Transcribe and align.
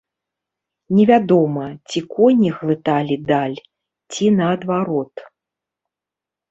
Невядома, 0.99 1.65
ці 1.91 1.99
коні 2.15 2.49
глыталі 2.63 3.15
даль, 3.29 3.57
ці 4.15 4.25
наадварот. 4.41 5.15